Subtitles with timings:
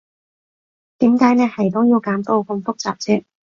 [0.97, 3.23] 點解你係都要搞到咁複雜啫？